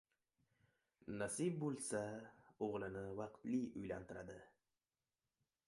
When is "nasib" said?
1.17-1.59